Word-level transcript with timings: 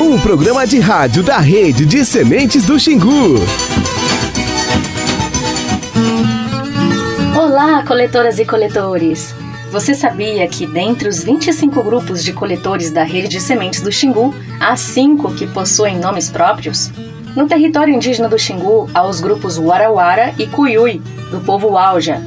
Um 0.00 0.18
programa 0.20 0.66
de 0.66 0.80
rádio 0.80 1.22
da 1.22 1.36
rede 1.36 1.84
de 1.84 2.02
sementes 2.02 2.64
do 2.64 2.80
Xingu. 2.80 3.36
Olá, 7.58 7.82
coletoras 7.86 8.38
e 8.38 8.44
coletores! 8.44 9.34
Você 9.72 9.94
sabia 9.94 10.46
que 10.46 10.66
dentre 10.66 11.08
os 11.08 11.24
25 11.24 11.82
grupos 11.82 12.22
de 12.22 12.34
coletores 12.34 12.90
da 12.90 13.02
rede 13.02 13.28
de 13.28 13.40
sementes 13.40 13.80
do 13.80 13.90
Xingu, 13.90 14.34
há 14.60 14.76
cinco 14.76 15.32
que 15.32 15.46
possuem 15.46 15.98
nomes 15.98 16.28
próprios? 16.28 16.92
No 17.34 17.46
território 17.46 17.94
indígena 17.94 18.28
do 18.28 18.38
Xingu, 18.38 18.90
há 18.92 19.06
os 19.06 19.22
grupos 19.22 19.56
Warawara 19.56 20.34
e 20.38 20.46
Cuyui, 20.46 21.00
do 21.30 21.40
povo 21.40 21.78
Auja. 21.78 22.22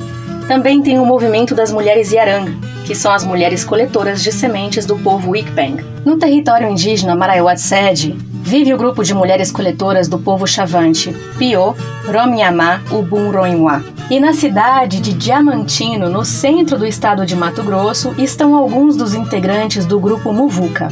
Também 0.47 0.81
tem 0.81 0.97
o 0.97 1.05
movimento 1.05 1.53
das 1.53 1.71
mulheres 1.71 2.11
Yarang, 2.11 2.51
que 2.87 2.95
são 2.95 3.11
as 3.11 3.23
mulheres 3.23 3.63
coletoras 3.63 4.23
de 4.23 4.31
sementes 4.31 4.83
do 4.83 4.97
povo 4.97 5.29
Wikpeng. 5.29 5.77
No 6.03 6.17
território 6.17 6.67
indígena 6.67 7.15
Maraiwatsede, 7.15 8.17
vive 8.41 8.73
o 8.73 8.77
grupo 8.77 9.03
de 9.03 9.13
mulheres 9.13 9.51
coletoras 9.51 10.07
do 10.07 10.17
povo 10.17 10.47
Chavante, 10.47 11.13
Pio, 11.37 11.75
Romiamá, 12.05 12.81
Ubum 12.91 13.31
Roimwa. 13.31 13.83
E 14.09 14.19
na 14.19 14.33
cidade 14.33 14.99
de 14.99 15.13
Diamantino, 15.13 16.09
no 16.09 16.25
centro 16.25 16.77
do 16.77 16.85
estado 16.85 17.25
de 17.25 17.35
Mato 17.35 17.61
Grosso, 17.61 18.13
estão 18.17 18.55
alguns 18.55 18.95
dos 18.95 19.13
integrantes 19.13 19.85
do 19.85 19.99
grupo 19.99 20.33
Muvuca. 20.33 20.89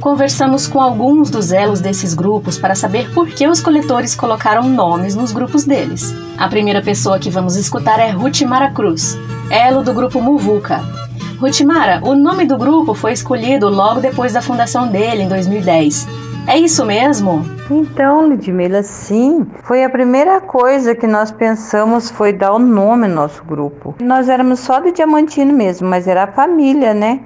Conversamos 0.00 0.66
com 0.66 0.80
alguns 0.80 1.30
dos 1.30 1.52
elos 1.52 1.80
desses 1.80 2.12
grupos 2.12 2.58
para 2.58 2.74
saber 2.74 3.10
por 3.12 3.28
que 3.28 3.46
os 3.46 3.60
coletores 3.60 4.14
colocaram 4.14 4.68
nomes 4.68 5.14
nos 5.14 5.32
grupos 5.32 5.64
deles. 5.64 6.14
A 6.36 6.48
primeira 6.48 6.82
pessoa 6.82 7.18
que 7.18 7.30
vamos 7.30 7.56
escutar 7.56 8.00
é 8.00 8.10
Rutimara 8.10 8.70
Cruz, 8.70 9.16
elo 9.50 9.82
do 9.82 9.92
grupo 9.92 10.20
Muvuca. 10.20 10.84
Rutimara, 11.40 12.00
o 12.04 12.14
nome 12.14 12.44
do 12.44 12.56
grupo 12.56 12.94
foi 12.94 13.12
escolhido 13.12 13.68
logo 13.68 14.00
depois 14.00 14.32
da 14.32 14.42
fundação 14.42 14.88
dele, 14.88 15.22
em 15.22 15.28
2010. 15.28 16.06
É 16.46 16.58
isso 16.58 16.84
mesmo? 16.84 17.44
Então, 17.70 18.26
Ludmila, 18.26 18.82
sim. 18.82 19.46
Foi 19.62 19.84
a 19.84 19.88
primeira 19.88 20.40
coisa 20.40 20.92
que 20.94 21.06
nós 21.06 21.30
pensamos 21.30 22.10
foi 22.10 22.32
dar 22.32 22.52
o 22.52 22.58
nome 22.58 23.06
ao 23.06 23.12
nosso 23.12 23.44
grupo. 23.44 23.94
Nós 24.02 24.28
éramos 24.28 24.58
só 24.58 24.80
de 24.80 24.90
Diamantino 24.90 25.52
mesmo, 25.52 25.88
mas 25.88 26.08
era 26.08 26.24
a 26.24 26.26
família, 26.26 26.92
né? 26.92 27.20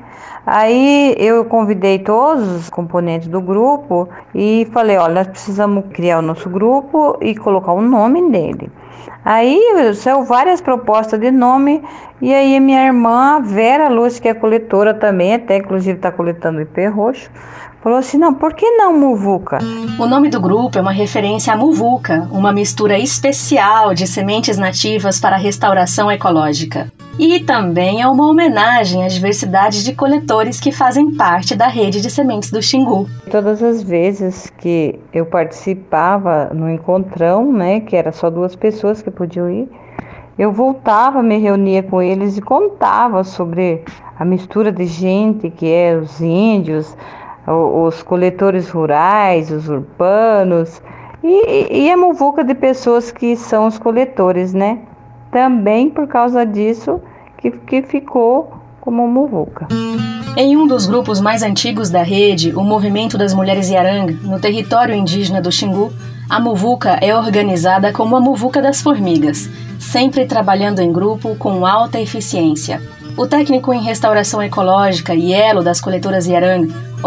Aí 0.47 1.17
eu 1.19 1.45
convidei 1.47 1.99
todos 1.99 2.47
os 2.49 2.71
componentes 2.71 3.27
do 3.27 3.41
grupo 3.41 4.09
e 4.35 4.69
falei, 4.71 4.99
olha, 4.99 5.15
nós 5.15 5.27
precisamos 5.29 5.85
criar 5.93 6.19
o 6.19 6.23
nosso 6.23 6.49
grupo 6.51 7.17
e 7.21 7.35
colocar 7.35 7.73
o 7.73 7.81
nome 7.81 8.21
nele. 8.21 8.71
Aí 9.25 9.61
saiu 9.95 10.23
várias 10.23 10.61
propostas 10.61 11.19
de 11.19 11.33
nome 11.33 11.83
e 12.21 12.33
aí 12.33 12.61
minha 12.61 12.87
irmã 12.87 13.41
Vera 13.43 13.89
Lúcia, 13.89 14.23
que 14.23 14.29
é 14.29 14.35
coletora 14.35 14.95
também, 14.95 15.35
até 15.35 15.57
inclusive 15.57 15.97
está 15.97 16.13
coletando 16.13 16.61
IP 16.61 16.87
roxo, 16.87 17.29
falou 17.87 18.01
assim, 18.01 18.19
não, 18.19 18.35
por 18.35 18.53
que 18.53 18.69
não 18.69 18.99
Muvuca? 18.99 19.61
O 19.97 20.07
nome 20.07 20.29
do 20.29 20.41
grupo 20.41 20.77
é 20.77 20.81
uma 20.81 20.91
referência 20.91 21.53
à 21.53 21.57
Muvuca, 21.57 22.29
uma 22.33 22.53
mistura 22.53 22.99
especial 22.99 23.95
de 23.95 24.09
sementes 24.09 24.59
nativas 24.59 25.21
para 25.21 25.37
a 25.37 25.39
restauração 25.39 26.11
ecológica. 26.11 26.91
E 27.17 27.39
também 27.39 28.03
é 28.03 28.09
uma 28.09 28.29
homenagem 28.29 29.05
à 29.05 29.07
diversidade 29.07 29.85
de 29.85 29.95
coletores 29.95 30.59
que 30.59 30.73
fazem 30.73 31.15
parte 31.15 31.55
da 31.55 31.69
rede 31.69 32.01
de 32.01 32.11
sementes 32.11 32.51
do 32.51 32.61
Xingu. 32.61 33.09
Todas 33.31 33.63
as 33.63 33.85
vezes 33.85 34.51
que 34.59 34.99
eu 35.13 35.25
participava 35.25 36.51
no 36.53 36.69
encontrão, 36.69 37.53
né, 37.53 37.79
que 37.79 37.95
era 37.95 38.11
só 38.11 38.29
duas 38.29 38.57
pessoas 38.57 39.01
que 39.01 39.13
podiam 39.13 39.49
ir, 39.49 39.71
eu 40.37 40.51
voltava, 40.51 41.23
me 41.23 41.39
reunia 41.39 41.85
com 41.85 42.03
eles 42.03 42.37
e 42.37 42.43
contava 42.43 43.23
sobre 43.23 43.85
a 44.19 44.25
mistura 44.25 44.73
de 44.73 44.87
gente 44.87 45.51
que 45.51 45.71
é 45.71 45.97
os 45.97 46.21
índios, 46.21 46.97
os 47.47 48.03
coletores 48.03 48.69
rurais, 48.71 49.51
os 49.51 49.69
urbanos 49.69 50.83
e, 51.23 51.85
e 51.85 51.91
a 51.91 51.97
muvuca 51.97 52.43
de 52.43 52.55
pessoas 52.55 53.11
que 53.11 53.37
são 53.37 53.67
os 53.67 53.79
coletores, 53.79 54.53
né? 54.53 54.81
Também 55.31 55.89
por 55.89 56.07
causa 56.07 56.45
disso 56.45 57.01
que, 57.39 57.51
que 57.51 57.83
ficou 57.83 58.53
como 58.81 59.07
muvuca. 59.09 59.69
Em 60.37 60.57
um 60.57 60.67
dos 60.67 60.87
grupos 60.87 61.21
mais 61.21 61.43
antigos 61.43 61.89
da 61.89 62.03
rede, 62.03 62.53
o 62.55 62.63
Movimento 62.63 63.17
das 63.17 63.33
Mulheres 63.33 63.71
Yarang, 63.71 64.13
no 64.23 64.39
território 64.39 64.95
indígena 64.95 65.41
do 65.41 65.51
Xingu, 65.51 65.93
a 66.29 66.39
muvuca 66.39 66.99
é 67.01 67.17
organizada 67.17 67.93
como 67.93 68.17
a 68.17 68.21
muvuca 68.21 68.61
das 68.61 68.83
formigas, 68.83 69.49
sempre 69.79 70.27
trabalhando 70.27 70.81
em 70.81 70.93
grupo 70.93 71.37
com 71.37 71.65
alta 71.65 72.01
eficiência. 72.01 72.83
O 73.17 73.27
técnico 73.27 73.73
em 73.73 73.81
restauração 73.81 74.43
ecológica 74.43 75.15
e 75.15 75.33
elo 75.33 75.63
das 75.63 75.81
coletoras 75.81 76.27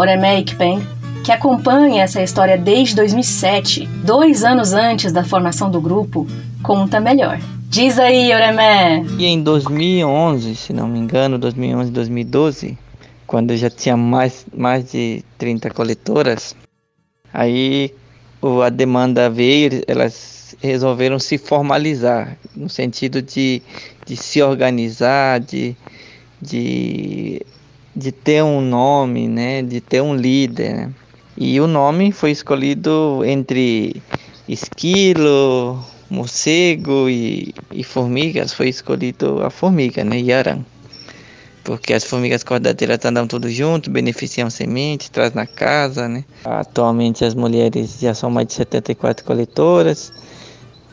Oremei 0.00 0.42
Kpeng, 0.42 0.80
que 1.22 1.30
acompanha 1.30 2.04
essa 2.04 2.22
história 2.22 2.56
desde 2.56 2.96
2007, 2.96 3.86
dois 4.02 4.44
anos 4.44 4.72
antes 4.72 5.12
da 5.12 5.22
formação 5.22 5.70
do 5.70 5.78
grupo, 5.78 6.26
conta 6.62 6.98
melhor. 6.98 7.38
Diz 7.68 7.98
aí, 7.98 8.32
Oremé! 8.32 9.04
E 9.18 9.26
em 9.26 9.42
2011, 9.42 10.56
se 10.56 10.72
não 10.72 10.88
me 10.88 10.98
engano, 10.98 11.38
2011, 11.38 11.90
2012, 11.90 12.78
quando 13.26 13.54
já 13.54 13.68
tinha 13.68 13.94
mais, 13.94 14.46
mais 14.56 14.90
de 14.90 15.22
30 15.36 15.68
coletoras, 15.68 16.56
aí 17.30 17.94
a 18.64 18.70
demanda 18.70 19.28
veio, 19.28 19.82
elas 19.86 20.56
resolveram 20.62 21.18
se 21.18 21.36
formalizar, 21.36 22.38
no 22.56 22.70
sentido 22.70 23.20
de, 23.20 23.60
de 24.06 24.16
se 24.16 24.40
organizar, 24.40 25.40
de, 25.40 25.76
de, 26.40 27.42
de 28.00 28.10
ter 28.10 28.42
um 28.42 28.62
nome, 28.62 29.28
né, 29.28 29.62
de 29.62 29.80
ter 29.80 30.00
um 30.00 30.16
líder. 30.16 30.74
Né? 30.74 30.90
E 31.36 31.60
o 31.60 31.66
nome 31.66 32.10
foi 32.12 32.30
escolhido 32.30 33.22
entre 33.24 34.02
esquilo, 34.48 35.78
morcego 36.08 37.08
e, 37.08 37.54
e 37.70 37.84
formigas, 37.84 38.54
foi 38.54 38.70
escolhido 38.70 39.42
a 39.44 39.50
formiga, 39.50 40.02
né, 40.02 40.18
Yaran. 40.18 40.64
Porque 41.62 41.92
as 41.92 42.04
formigas 42.04 42.42
cordadeiras 42.42 43.04
andam 43.04 43.26
tudo 43.26 43.50
junto, 43.50 43.90
beneficiam 43.90 44.48
semente, 44.48 45.10
traz 45.10 45.34
na 45.34 45.46
casa, 45.46 46.08
né. 46.08 46.24
Atualmente 46.44 47.22
as 47.22 47.34
mulheres 47.34 48.00
já 48.00 48.14
são 48.14 48.30
mais 48.30 48.48
de 48.48 48.54
74 48.54 49.24
coletoras, 49.26 50.10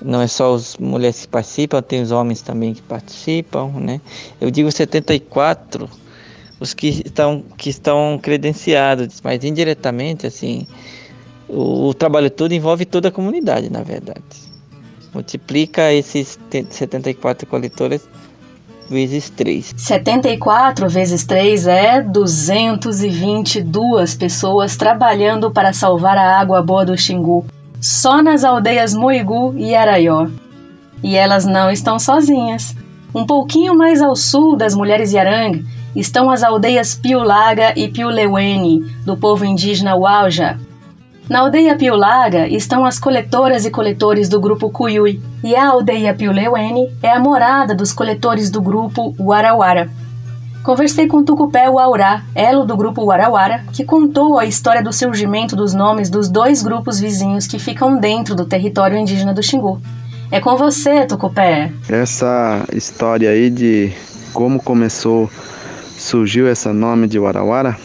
não 0.02 0.22
é 0.22 0.28
só 0.28 0.54
as 0.54 0.76
mulheres 0.78 1.22
que 1.22 1.30
participam, 1.30 1.82
tem 1.82 2.02
os 2.02 2.12
homens 2.12 2.42
também 2.42 2.74
que 2.74 2.82
participam, 2.82 3.72
né. 3.80 4.02
Eu 4.42 4.52
digo 4.52 4.70
74 4.70 5.90
os 6.60 6.74
que 6.74 7.04
estão, 7.06 7.44
que 7.58 7.70
estão 7.70 8.20
credenciados, 8.22 9.22
mas 9.24 9.44
indiretamente, 9.44 10.26
assim, 10.26 10.66
o, 11.48 11.90
o 11.90 11.94
trabalho 11.94 12.30
todo 12.30 12.54
envolve 12.54 12.86
toda 12.86 13.10
a 13.10 13.12
comunidade, 13.12 13.72
na 13.72 13.84
verdade. 13.84 14.22
Multiplica 15.14 15.94
esses 15.94 16.40
74 16.70 17.48
coletoras 17.48 18.08
vezes 18.90 19.30
3. 19.30 19.76
74 19.78 20.90
vezes 20.90 21.26
3 21.26 21.68
é 21.68 22.02
222 22.02 24.16
pessoas 24.16 24.76
trabalhando 24.76 25.52
para 25.52 25.72
salvar 25.74 26.18
a 26.18 26.40
água 26.40 26.62
boa 26.62 26.86
do 26.86 26.98
Xingu, 26.98 27.46
só 27.80 28.22
nas 28.22 28.44
aldeias 28.44 28.94
Moigu 28.94 29.54
e 29.58 29.74
Araió. 29.76 30.28
E 31.04 31.16
elas 31.16 31.46
não 31.46 31.70
estão 31.70 32.00
sozinhas. 32.00 32.76
Um 33.14 33.26
pouquinho 33.26 33.78
mais 33.78 34.02
ao 34.02 34.16
sul 34.16 34.56
das 34.56 34.74
mulheres 34.74 35.14
Yarang 35.14 35.64
estão 35.98 36.30
as 36.30 36.44
aldeias 36.44 36.94
Piulaga 36.94 37.74
e 37.76 37.88
Piulewene, 37.88 38.82
do 39.04 39.18
povo 39.18 39.44
indígena 39.44 39.96
Wauja. 39.96 40.60
Na 41.28 41.40
aldeia 41.40 41.76
Piulaga 41.76 42.48
estão 42.48 42.86
as 42.86 43.00
coletoras 43.00 43.66
e 43.66 43.72
coletores 43.72 44.30
do 44.30 44.40
grupo 44.40 44.70
Cuyui, 44.70 45.20
e 45.44 45.56
a 45.56 45.70
aldeia 45.70 46.14
Piulewene 46.14 46.90
é 47.02 47.10
a 47.10 47.20
morada 47.20 47.76
dos 47.76 47.92
coletores 47.92 48.50
do 48.50 48.62
grupo 48.62 49.14
Warawara. 49.20 49.90
Conversei 50.64 51.08
com 51.08 51.24
Tucupé 51.24 51.70
Waurá, 51.70 52.24
elo 52.36 52.66
do 52.66 52.78
grupo 52.78 53.04
Warawara, 53.04 53.64
que 53.74 53.84
contou 53.84 54.38
a 54.38 54.46
história 54.46 54.84
do 54.84 54.94
surgimento 54.94 55.56
dos 55.56 55.74
nomes 55.74 56.10
dos 56.10 56.30
dois 56.30 56.62
grupos 56.62 57.00
vizinhos 57.00 57.48
que 57.48 57.58
ficam 57.58 57.98
dentro 57.98 58.36
do 58.36 58.46
território 58.46 58.98
indígena 58.98 59.34
do 59.34 59.42
Xingu. 59.42 59.82
É 60.30 60.40
com 60.40 60.56
você, 60.58 61.06
Tucupé. 61.06 61.72
Essa 61.90 62.66
história 62.74 63.30
aí 63.30 63.50
de 63.50 63.94
como 64.34 64.62
começou 64.62 65.30
surgiu 65.98 66.48
esse 66.48 66.70
nome 66.70 67.08
de 67.08 67.18
Warawara, 67.18 67.76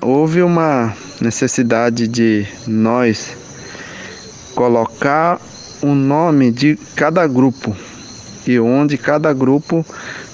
houve 0.00 0.42
uma 0.42 0.94
necessidade 1.20 2.06
de 2.06 2.46
nós 2.66 3.36
colocar 4.54 5.40
o 5.82 5.94
nome 5.94 6.50
de 6.50 6.78
cada 6.94 7.26
grupo 7.26 7.74
e 8.46 8.60
onde 8.60 8.98
cada 8.98 9.32
grupo 9.32 9.84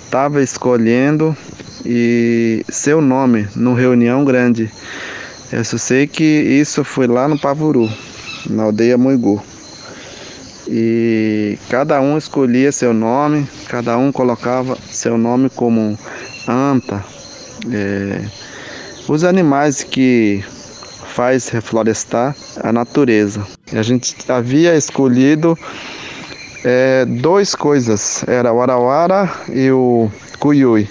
estava 0.05 0.43
escolhendo 0.43 1.37
e 1.87 2.65
seu 2.69 3.01
nome 3.01 3.49
no 3.55 3.75
reunião 3.75 4.25
grande. 4.25 4.71
Eu 5.53 5.65
só 5.65 5.79
sei 5.79 6.07
que 6.07 6.25
isso 6.25 6.85
foi 6.85 7.07
lá 7.07 7.29
no 7.29 7.39
Pavuru, 7.39 7.89
na 8.49 8.65
aldeia 8.65 8.99
Muigu. 8.99 9.43
E 10.69 11.59
cada 11.69 12.01
um 12.01 12.17
escolhia 12.19 12.71
seu 12.71 12.93
nome, 12.93 13.49
cada 13.69 13.97
um 13.97 14.13
colocava 14.13 14.77
seu 14.91 15.19
nome 15.19 15.51
como 15.51 15.99
anta, 16.47 17.05
é, 17.73 18.25
os 19.09 19.25
animais 19.25 19.83
que 19.83 20.43
faz 21.15 21.49
reflorestar 21.49 22.35
a 22.63 22.73
natureza. 22.73 23.47
A 23.73 23.83
gente 23.83 24.15
havia 24.31 24.77
escolhido 24.77 25.59
é, 26.65 27.05
duas 27.05 27.55
coisas, 27.55 28.25
era 28.27 28.53
o 28.53 28.63
arauara 28.63 29.31
e 29.49 29.71
o 29.71 30.11
cuyui. 30.39 30.89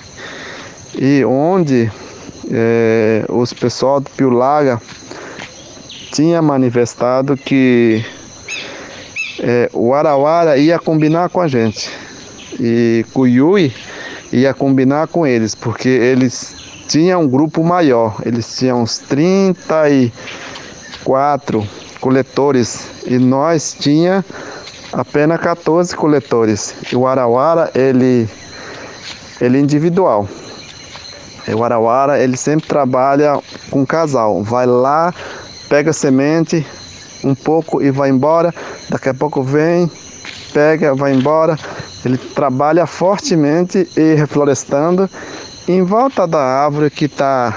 E 0.95 1.24
onde 1.25 1.89
é, 2.51 3.24
os 3.30 3.54
pessoal 3.54 4.00
do 4.01 4.10
Piulaga 4.10 4.81
tinha 6.12 6.42
manifestado 6.42 7.38
que 7.38 8.04
é, 9.39 9.69
o 9.74 9.94
arauara 9.94 10.57
ia 10.57 10.77
combinar 10.77 11.30
com 11.30 11.39
a 11.39 11.48
gente 11.48 11.89
e 12.60 13.06
cuyui 13.13 13.74
ia 14.31 14.54
combinar 14.54 15.07
com 15.07 15.25
eles, 15.25 15.56
porque 15.56 15.89
eles 15.89 16.56
tinham 16.89 17.21
um 17.21 17.27
grupo 17.27 17.63
maior, 17.63 18.18
eles 18.25 18.57
tinham 18.57 18.81
uns 18.81 18.97
34 18.97 21.63
coletores 22.01 22.88
e 23.06 23.19
nós 23.19 23.77
tinha 23.80 24.25
apenas 24.91 25.39
14 25.39 25.95
coletores. 25.95 26.74
E 26.91 26.95
o 26.95 27.06
Arauara, 27.06 27.69
ele, 27.75 28.27
ele 29.39 29.57
é 29.57 29.59
individual. 29.62 30.27
O 31.47 31.63
Arauara, 31.63 32.19
ele 32.19 32.36
sempre 32.36 32.68
trabalha 32.68 33.39
com 33.69 33.86
casal. 33.86 34.41
Vai 34.44 34.65
lá, 34.65 35.13
pega 35.69 35.94
semente, 35.94 36.65
um 37.24 37.36
pouco 37.36 37.83
e 37.83 37.91
vai 37.91 38.09
embora. 38.09 38.51
Daqui 38.89 39.09
a 39.09 39.13
pouco 39.13 39.44
vem, 39.44 39.91
pega, 40.51 40.95
vai 40.95 41.13
embora. 41.13 41.56
Ele 42.03 42.18
trabalha 42.18 42.88
fortemente 42.88 43.88
e 43.95 44.15
reflorestando 44.15 45.07
em 45.69 45.83
volta 45.83 46.25
da 46.25 46.39
árvore 46.39 46.89
que 46.89 47.06
está 47.06 47.56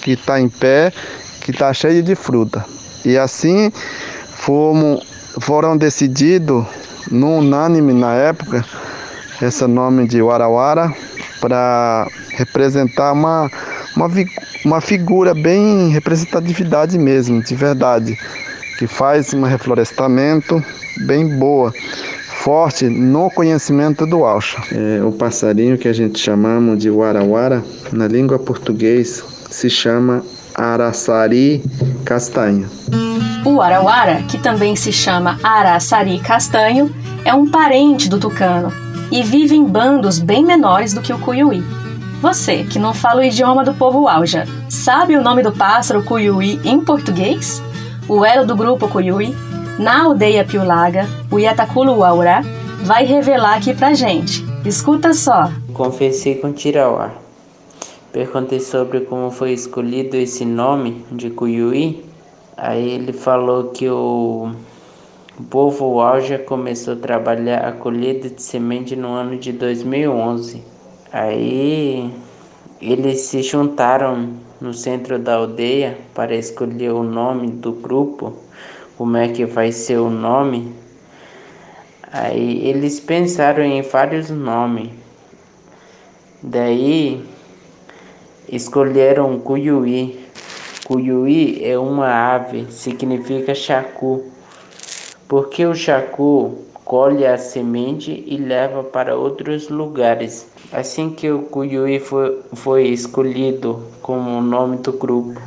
que 0.00 0.16
tá 0.16 0.40
em 0.40 0.48
pé, 0.48 0.90
que 1.42 1.50
está 1.50 1.72
cheia 1.74 2.02
de 2.02 2.14
fruta. 2.14 2.64
E 3.04 3.18
assim 3.18 3.70
fomos, 4.36 5.06
foram 5.40 5.76
decididos, 5.76 6.64
no 7.10 7.38
unânime 7.38 7.92
na 7.92 8.14
época, 8.14 8.64
esse 9.42 9.66
nome 9.66 10.08
de 10.08 10.22
Warawara 10.22 10.90
para 11.38 12.06
representar 12.30 13.12
uma, 13.12 13.50
uma, 13.94 14.08
uma 14.64 14.80
figura 14.80 15.34
bem 15.34 15.90
representatividade 15.90 16.98
mesmo, 16.98 17.42
de 17.42 17.54
verdade, 17.54 18.16
que 18.78 18.86
faz 18.86 19.34
um 19.34 19.42
reflorestamento 19.42 20.64
bem 21.06 21.28
boa 21.38 21.74
forte 22.44 22.90
no 22.90 23.30
conhecimento 23.30 24.06
do 24.06 24.22
Alcha. 24.22 24.58
É, 24.70 25.02
o 25.02 25.10
passarinho 25.10 25.78
que 25.78 25.88
a 25.88 25.94
gente 25.94 26.18
chamamos 26.18 26.78
de 26.78 26.90
warawara, 26.90 27.64
na 27.90 28.06
língua 28.06 28.38
portuguesa, 28.38 29.24
se 29.48 29.70
chama 29.70 30.22
araçari 30.54 31.64
castanho. 32.04 32.68
O 33.46 33.62
arawara, 33.62 34.22
que 34.28 34.36
também 34.36 34.76
se 34.76 34.92
chama 34.92 35.38
araçari 35.42 36.18
castanho, 36.18 36.94
é 37.24 37.32
um 37.32 37.50
parente 37.50 38.10
do 38.10 38.20
tucano 38.20 38.70
e 39.10 39.22
vive 39.22 39.56
em 39.56 39.64
bandos 39.64 40.18
bem 40.18 40.44
menores 40.44 40.92
do 40.92 41.00
que 41.00 41.14
o 41.14 41.18
cuiuí. 41.18 41.64
Você, 42.20 42.64
que 42.64 42.78
não 42.78 42.92
fala 42.92 43.22
o 43.22 43.24
idioma 43.24 43.64
do 43.64 43.72
povo 43.72 44.06
Alja, 44.06 44.46
sabe 44.68 45.16
o 45.16 45.22
nome 45.22 45.42
do 45.42 45.52
pássaro 45.52 46.02
cuiuí 46.02 46.60
em 46.62 46.78
português? 46.84 47.62
O 48.06 48.22
elo 48.22 48.44
do 48.44 48.54
grupo 48.54 48.86
cuiuí 48.86 49.34
na 49.78 50.04
aldeia 50.04 50.44
Piulaga, 50.44 51.06
o 51.30 51.38
Yataculo 51.38 52.04
Aura 52.04 52.42
vai 52.84 53.04
revelar 53.04 53.56
aqui 53.56 53.74
pra 53.74 53.94
gente. 53.94 54.44
Escuta 54.64 55.12
só. 55.12 55.50
Confessei 55.72 56.36
com 56.36 56.52
Tirauá. 56.52 57.10
Perguntei 58.12 58.60
sobre 58.60 59.00
como 59.00 59.30
foi 59.30 59.52
escolhido 59.52 60.16
esse 60.16 60.44
nome 60.44 61.04
de 61.10 61.30
Cuyuí. 61.30 62.04
Aí 62.56 62.90
ele 62.90 63.12
falou 63.12 63.70
que 63.70 63.88
o 63.88 64.52
povo 65.50 66.00
Alja 66.00 66.38
começou 66.38 66.94
a 66.94 66.96
trabalhar 66.96 67.66
a 67.66 67.72
colheita 67.72 68.30
de 68.30 68.40
semente 68.40 68.94
no 68.94 69.08
ano 69.08 69.36
de 69.36 69.50
2011. 69.50 70.62
Aí 71.12 72.12
eles 72.80 73.22
se 73.22 73.42
juntaram 73.42 74.28
no 74.60 74.72
centro 74.72 75.18
da 75.18 75.34
aldeia 75.34 75.98
para 76.14 76.34
escolher 76.36 76.92
o 76.92 77.02
nome 77.02 77.48
do 77.48 77.72
grupo 77.72 78.44
como 78.96 79.16
é 79.16 79.28
que 79.28 79.44
vai 79.44 79.72
ser 79.72 79.98
o 79.98 80.10
nome. 80.10 80.72
Aí 82.12 82.68
eles 82.68 83.00
pensaram 83.00 83.64
em 83.64 83.82
vários 83.82 84.30
nomes. 84.30 84.90
Daí 86.42 87.24
escolheram 88.48 89.38
Cuyuí. 89.40 90.24
Cuyuí 90.86 91.64
é 91.64 91.78
uma 91.78 92.34
ave, 92.34 92.66
significa 92.70 93.54
chacu. 93.54 94.24
Porque 95.26 95.64
o 95.66 95.74
chacu 95.74 96.58
colhe 96.84 97.26
a 97.26 97.38
semente 97.38 98.22
e 98.26 98.36
leva 98.36 98.84
para 98.84 99.16
outros 99.16 99.68
lugares. 99.68 100.46
Assim 100.70 101.10
que 101.10 101.30
o 101.30 101.42
Cuyuí 101.42 101.98
foi, 101.98 102.42
foi 102.52 102.88
escolhido 102.88 103.82
como 104.02 104.38
o 104.38 104.42
nome 104.42 104.76
do 104.76 104.92
grupo. 104.92 105.40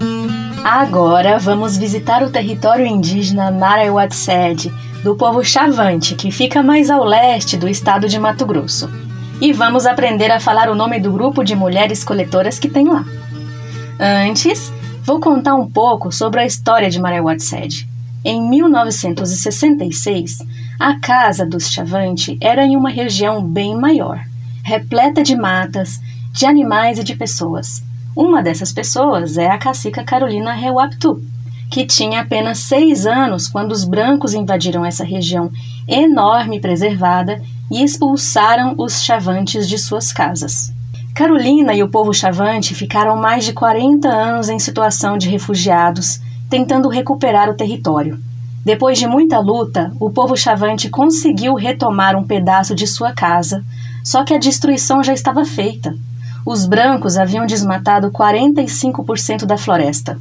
Agora 0.70 1.40
vamos 1.40 1.78
visitar 1.78 2.22
o 2.24 2.30
território 2.30 2.86
indígena 2.86 3.50
Maraiuatsed, 3.50 4.70
do 5.02 5.16
povo 5.16 5.42
Chavante, 5.42 6.14
que 6.14 6.30
fica 6.30 6.62
mais 6.62 6.90
ao 6.90 7.06
leste 7.06 7.56
do 7.56 7.70
estado 7.70 8.10
de 8.10 8.20
Mato 8.20 8.46
Grosso. 8.46 8.90
E 9.40 9.54
vamos 9.54 9.86
aprender 9.86 10.30
a 10.30 10.42
falar 10.42 10.70
o 10.70 10.76
nome 10.76 11.00
do 11.00 11.10
grupo 11.10 11.42
de 11.42 11.56
mulheres 11.56 12.04
coletoras 12.04 12.60
que 12.60 12.68
tem 12.68 12.86
lá. 12.86 13.06
Antes, 13.98 14.74
vou 15.04 15.22
contar 15.22 15.56
um 15.56 15.72
pouco 15.72 16.12
sobre 16.12 16.42
a 16.42 16.46
história 16.46 16.90
de 16.90 17.00
Maraiuatsed. 17.00 17.88
Em 18.26 18.42
1966, 18.42 20.40
a 20.78 21.00
casa 21.00 21.46
dos 21.46 21.72
Chavante 21.72 22.38
era 22.42 22.66
em 22.66 22.76
uma 22.76 22.90
região 22.90 23.42
bem 23.42 23.74
maior, 23.74 24.20
repleta 24.66 25.24
de 25.24 25.34
matas, 25.34 26.02
de 26.34 26.46
animais 26.46 27.00
e 27.00 27.06
de 27.06 27.16
pessoas. 27.16 27.87
Uma 28.18 28.42
dessas 28.42 28.74
pessoas 28.74 29.38
é 29.38 29.48
a 29.48 29.60
cacica 29.60 30.04
Carolina 30.04 30.52
Reuaptu, 30.52 31.22
que 31.70 31.86
tinha 31.86 32.22
apenas 32.22 32.58
seis 32.58 33.06
anos 33.06 33.48
quando 33.48 33.72
os 33.72 33.84
brancos 33.84 34.34
invadiram 34.34 34.84
essa 34.84 35.04
região 35.04 35.52
enorme 35.88 36.60
preservada 36.60 37.40
e 37.70 37.84
expulsaram 37.84 38.74
os 38.76 39.04
chavantes 39.04 39.70
de 39.70 39.78
suas 39.78 40.12
casas. 40.12 40.74
Carolina 41.14 41.76
e 41.76 41.84
o 41.84 41.90
povo 41.90 42.12
chavante 42.12 42.74
ficaram 42.74 43.16
mais 43.16 43.46
de 43.46 43.54
40 43.54 44.08
anos 44.08 44.50
em 44.50 44.58
situação 44.58 45.16
de 45.16 45.30
refugiados, 45.30 46.20
tentando 46.50 46.90
recuperar 46.90 47.52
o 47.52 47.56
território. 47.56 48.20
Depois 48.66 48.98
de 48.98 49.06
muita 49.06 49.38
luta, 49.38 49.94
o 50.00 50.10
povo 50.10 50.36
chavante 50.36 50.90
conseguiu 50.90 51.54
retomar 51.54 52.16
um 52.16 52.24
pedaço 52.24 52.74
de 52.74 52.88
sua 52.88 53.12
casa, 53.12 53.64
só 54.04 54.24
que 54.24 54.34
a 54.34 54.40
destruição 54.40 55.04
já 55.04 55.14
estava 55.14 55.46
feita 55.46 55.96
os 56.48 56.66
brancos 56.66 57.18
haviam 57.18 57.46
desmatado 57.46 58.10
45% 58.10 59.44
da 59.44 59.58
floresta. 59.58 60.18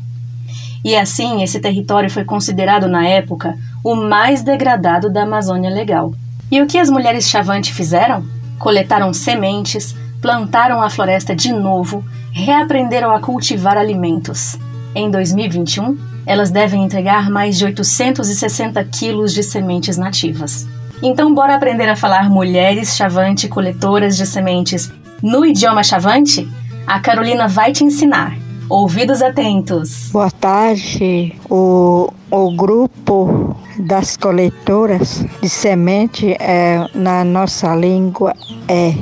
E 0.84 0.96
assim, 0.96 1.40
esse 1.40 1.60
território 1.60 2.10
foi 2.10 2.24
considerado 2.24 2.88
na 2.88 3.06
época 3.06 3.56
o 3.84 3.94
mais 3.94 4.42
degradado 4.42 5.08
da 5.08 5.22
Amazônia 5.22 5.70
Legal. 5.70 6.12
E 6.50 6.60
o 6.60 6.66
que 6.66 6.78
as 6.78 6.90
mulheres 6.90 7.28
Chavante 7.28 7.72
fizeram? 7.72 8.24
Coletaram 8.58 9.14
sementes, 9.14 9.94
plantaram 10.20 10.82
a 10.82 10.90
floresta 10.90 11.32
de 11.32 11.52
novo, 11.52 12.04
reaprenderam 12.32 13.14
a 13.14 13.20
cultivar 13.20 13.78
alimentos. 13.78 14.58
Em 14.96 15.08
2021, 15.08 15.96
elas 16.26 16.50
devem 16.50 16.82
entregar 16.82 17.30
mais 17.30 17.56
de 17.56 17.66
860 17.66 18.82
quilos 18.86 19.32
de 19.32 19.44
sementes 19.44 19.96
nativas. 19.96 20.66
Então, 21.00 21.32
bora 21.32 21.54
aprender 21.54 21.88
a 21.88 21.94
falar 21.94 22.28
mulheres 22.28 22.96
Chavante 22.96 23.46
coletoras 23.46 24.16
de 24.16 24.26
sementes 24.26 24.90
no 25.22 25.44
idioma 25.44 25.82
chavante, 25.82 26.48
a 26.86 27.00
Carolina 27.00 27.48
vai 27.48 27.72
te 27.72 27.84
ensinar. 27.84 28.36
Ouvidos 28.68 29.22
atentos. 29.22 30.10
Boa 30.12 30.30
tarde. 30.30 31.34
O, 31.48 32.12
o 32.30 32.56
grupo 32.56 33.56
das 33.78 34.16
coletoras 34.16 35.24
de 35.40 35.48
semente 35.48 36.36
é, 36.40 36.88
na 36.94 37.24
nossa 37.24 37.74
língua 37.76 38.34
é 38.66 38.92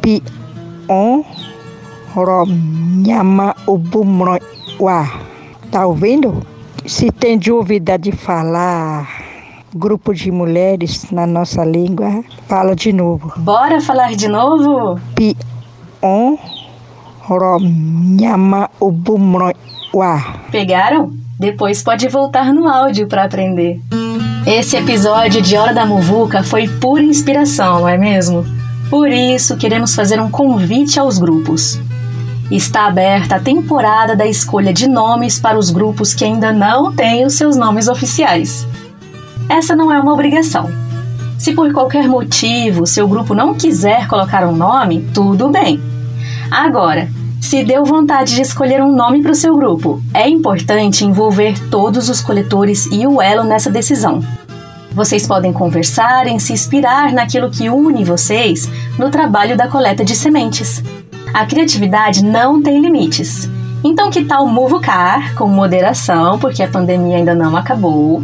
Pion 0.00 1.22
Romnyama 2.14 3.54
Ubumroa. 3.66 4.40
Tá 5.70 5.86
ouvindo? 5.86 6.44
Se 6.86 7.12
tem 7.12 7.38
dúvida 7.38 7.98
de 7.98 8.12
falar 8.12 9.06
grupo 9.74 10.12
de 10.12 10.30
mulheres 10.30 11.10
na 11.10 11.26
nossa 11.26 11.64
língua, 11.64 12.24
fala 12.48 12.74
de 12.74 12.92
novo. 12.92 13.32
Bora 13.36 13.80
falar 13.80 14.14
de 14.14 14.28
novo? 14.28 14.98
Pi 15.14 15.36
on 15.36 15.40
Nyama 15.40 15.59
Pegaram? 20.50 21.12
Depois 21.38 21.82
pode 21.82 22.08
voltar 22.08 22.52
no 22.52 22.68
áudio 22.68 23.06
para 23.06 23.24
aprender. 23.24 23.80
Esse 24.46 24.76
episódio 24.76 25.42
de 25.42 25.56
Hora 25.56 25.72
da 25.72 25.86
Muvuca 25.86 26.42
foi 26.42 26.66
pura 26.66 27.02
inspiração, 27.02 27.80
não 27.80 27.88
é 27.88 27.96
mesmo? 27.96 28.44
Por 28.88 29.08
isso, 29.10 29.56
queremos 29.56 29.94
fazer 29.94 30.20
um 30.20 30.30
convite 30.30 30.98
aos 30.98 31.18
grupos. 31.18 31.78
Está 32.50 32.86
aberta 32.86 33.36
a 33.36 33.40
temporada 33.40 34.16
da 34.16 34.26
escolha 34.26 34.72
de 34.72 34.88
nomes 34.88 35.38
para 35.38 35.58
os 35.58 35.70
grupos 35.70 36.12
que 36.12 36.24
ainda 36.24 36.52
não 36.52 36.92
têm 36.92 37.24
os 37.24 37.34
seus 37.34 37.56
nomes 37.56 37.86
oficiais. 37.86 38.66
Essa 39.48 39.76
não 39.76 39.92
é 39.92 40.00
uma 40.00 40.12
obrigação. 40.12 40.68
Se 41.40 41.54
por 41.54 41.72
qualquer 41.72 42.06
motivo 42.06 42.86
seu 42.86 43.08
grupo 43.08 43.32
não 43.32 43.54
quiser 43.54 44.06
colocar 44.06 44.46
um 44.46 44.54
nome, 44.54 45.08
tudo 45.14 45.48
bem. 45.48 45.80
Agora, 46.50 47.08
se 47.40 47.64
deu 47.64 47.82
vontade 47.82 48.34
de 48.34 48.42
escolher 48.42 48.82
um 48.82 48.94
nome 48.94 49.22
para 49.22 49.32
o 49.32 49.34
seu 49.34 49.56
grupo, 49.56 50.02
é 50.12 50.28
importante 50.28 51.02
envolver 51.02 51.58
todos 51.70 52.10
os 52.10 52.20
coletores 52.20 52.84
e 52.92 53.06
o 53.06 53.22
elo 53.22 53.42
nessa 53.42 53.70
decisão. 53.70 54.22
Vocês 54.92 55.26
podem 55.26 55.50
conversar 55.50 56.26
e 56.26 56.38
se 56.38 56.52
inspirar 56.52 57.10
naquilo 57.10 57.50
que 57.50 57.70
une 57.70 58.04
vocês 58.04 58.68
no 58.98 59.08
trabalho 59.08 59.56
da 59.56 59.66
coleta 59.66 60.04
de 60.04 60.14
sementes. 60.14 60.84
A 61.32 61.46
criatividade 61.46 62.22
não 62.22 62.62
tem 62.62 62.82
limites. 62.82 63.48
Então, 63.82 64.10
que 64.10 64.26
tal 64.26 64.46
muvucar 64.46 65.34
com 65.34 65.48
moderação, 65.48 66.38
porque 66.38 66.62
a 66.62 66.68
pandemia 66.68 67.16
ainda 67.16 67.34
não 67.34 67.56
acabou, 67.56 68.22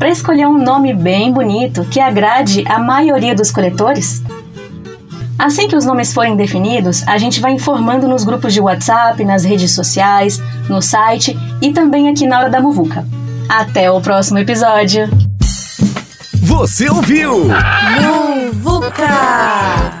para 0.00 0.08
escolher 0.08 0.46
um 0.46 0.56
nome 0.56 0.94
bem 0.94 1.30
bonito 1.30 1.84
que 1.84 2.00
agrade 2.00 2.64
a 2.66 2.78
maioria 2.78 3.34
dos 3.34 3.50
coletores? 3.50 4.22
Assim 5.38 5.68
que 5.68 5.76
os 5.76 5.84
nomes 5.84 6.14
forem 6.14 6.34
definidos, 6.34 7.06
a 7.06 7.18
gente 7.18 7.38
vai 7.38 7.52
informando 7.52 8.08
nos 8.08 8.24
grupos 8.24 8.54
de 8.54 8.62
WhatsApp, 8.62 9.22
nas 9.26 9.44
redes 9.44 9.72
sociais, 9.72 10.42
no 10.70 10.80
site 10.80 11.38
e 11.60 11.70
também 11.70 12.08
aqui 12.08 12.26
na 12.26 12.38
Hora 12.38 12.48
da 12.48 12.62
Muvuca. 12.62 13.06
Até 13.46 13.90
o 13.90 14.00
próximo 14.00 14.38
episódio! 14.38 15.06
Você 16.44 16.88
ouviu? 16.88 17.48
Muvuca! 18.00 19.06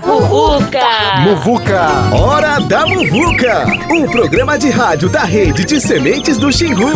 Muvuca! 0.06 0.86
Muvuca! 1.24 1.88
Hora 2.16 2.58
da 2.60 2.86
Muvuca! 2.86 3.66
Um 3.90 4.06
programa 4.10 4.58
de 4.58 4.70
rádio 4.70 5.10
da 5.10 5.24
rede 5.24 5.66
de 5.66 5.78
sementes 5.78 6.38
do 6.38 6.50
Xingu. 6.50 6.90